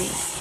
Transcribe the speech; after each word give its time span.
ecstasy. 0.00 0.37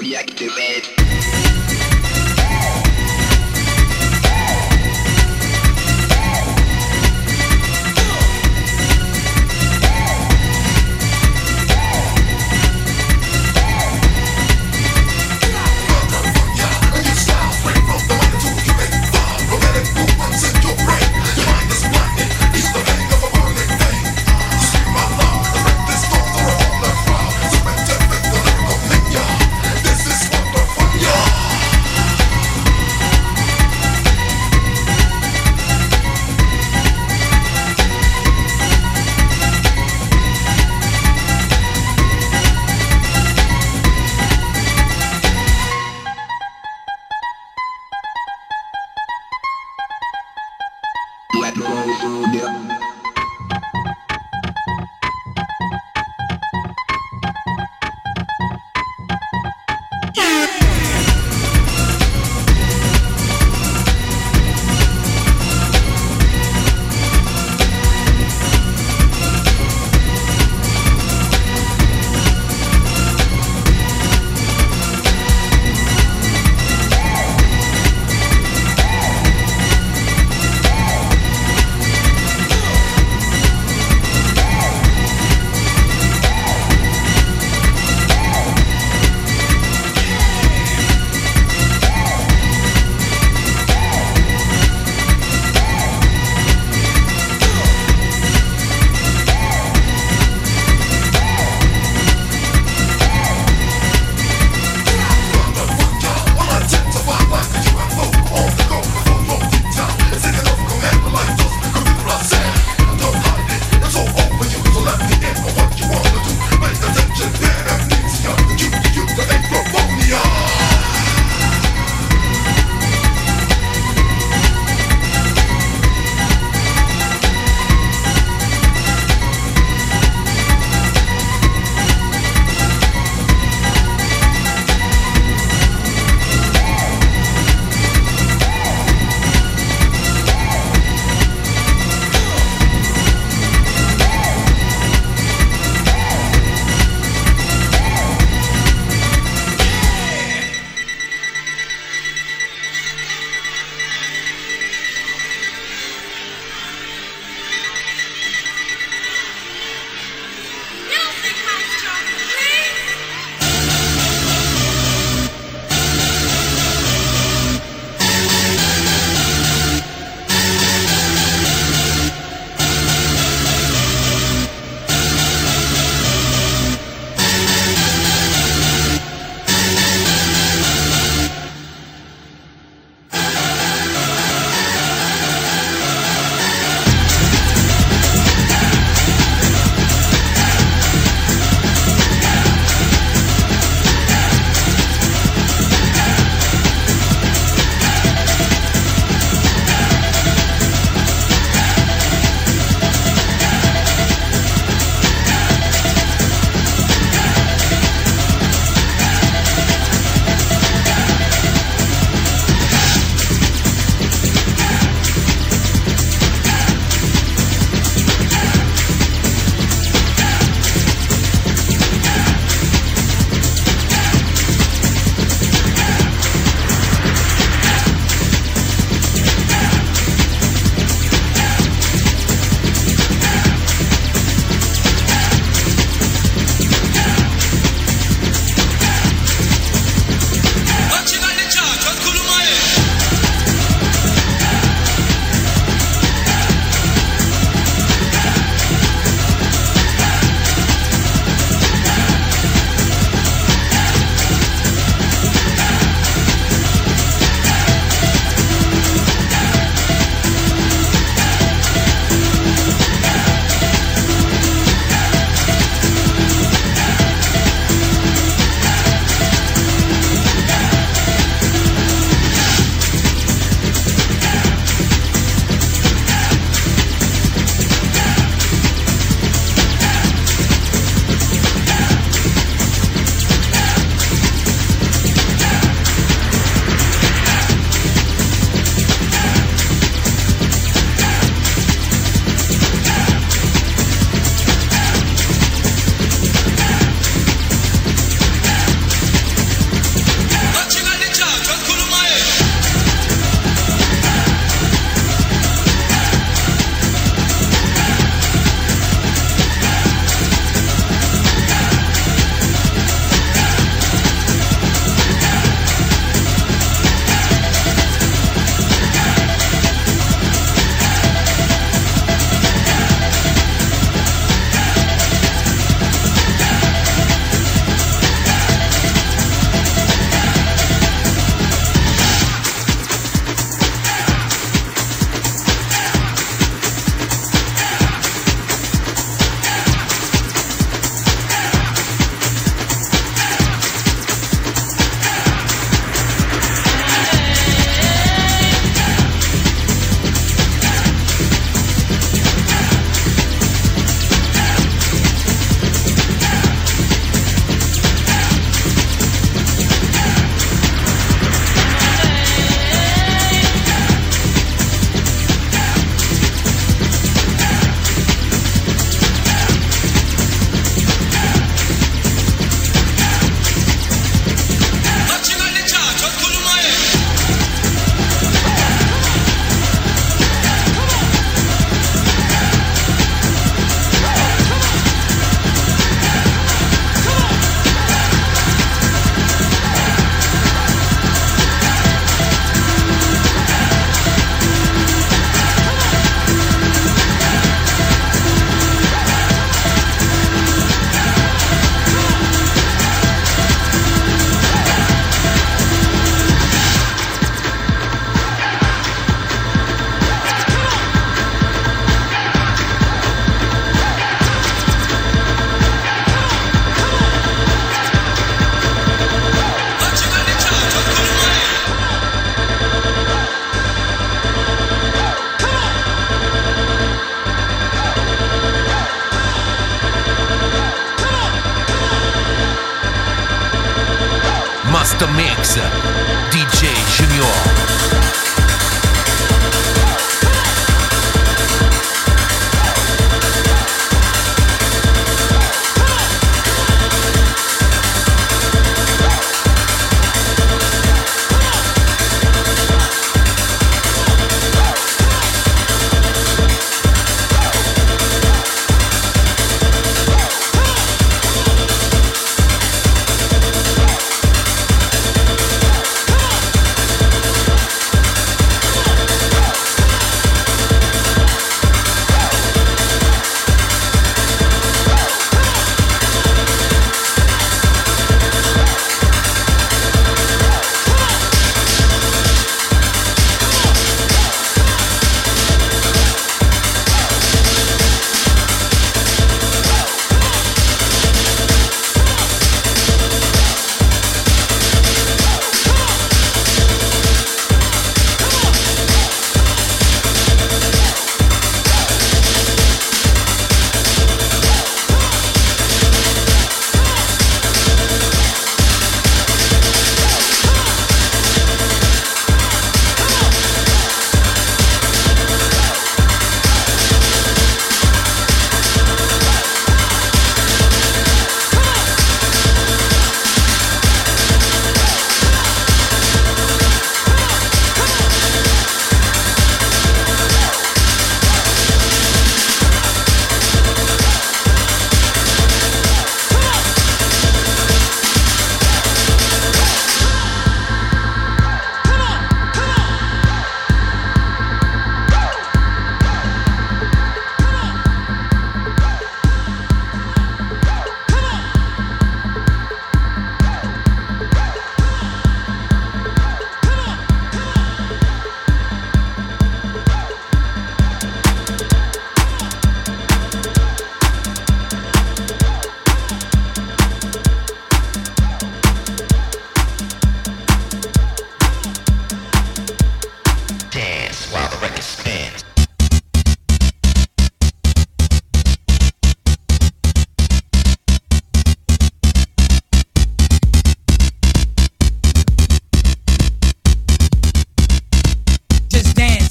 Reactivate. 0.00 1.19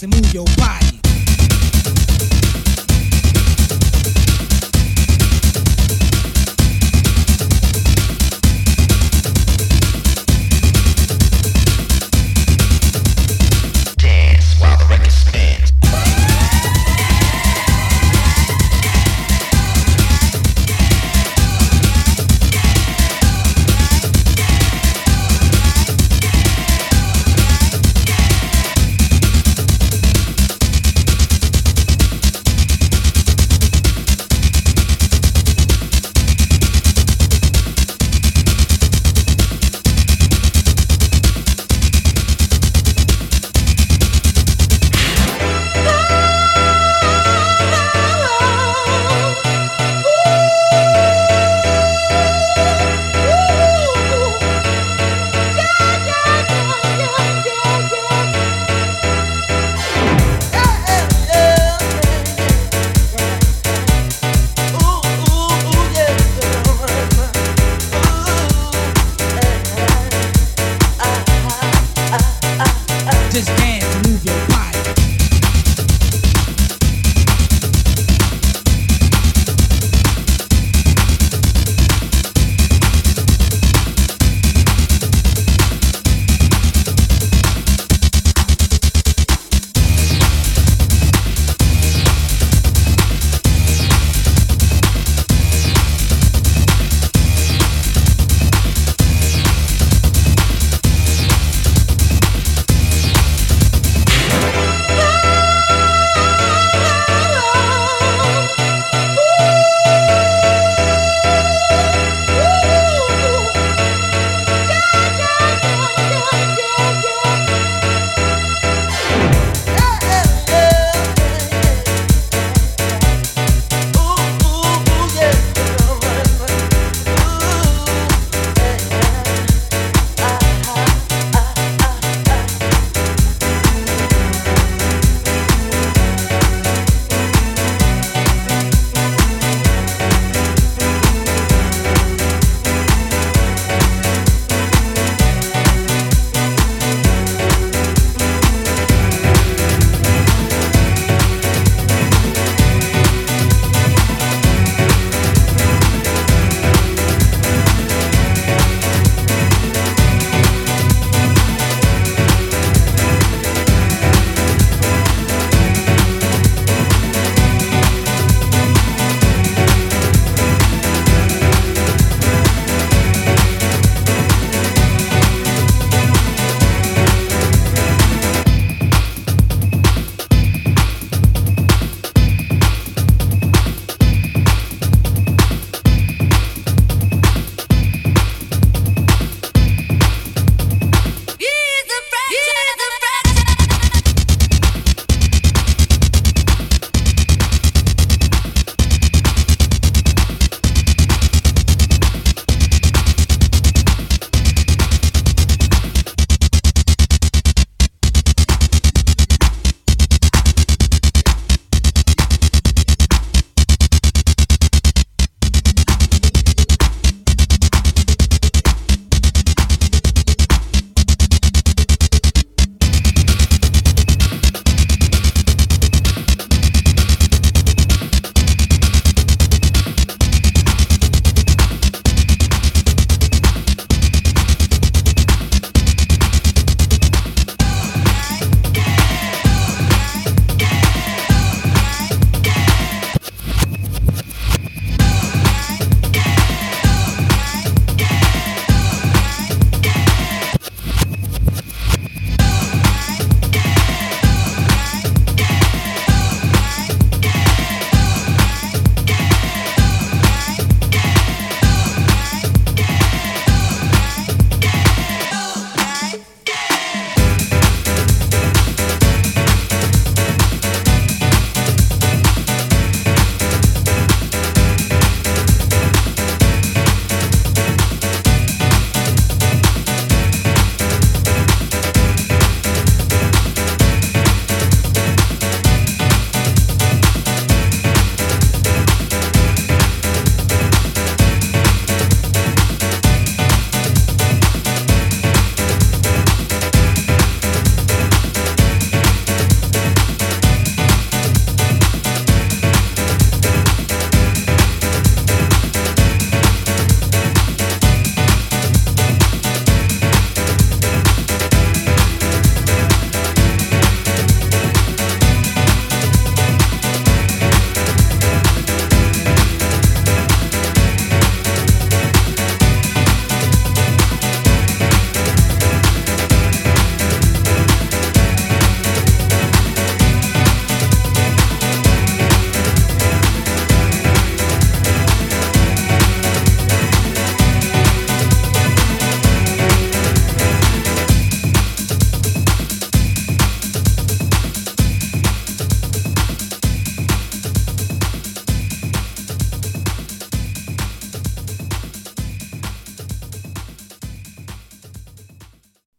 And 0.03 0.13
move 0.15 0.33
your 0.33 0.45
body. 0.55 0.88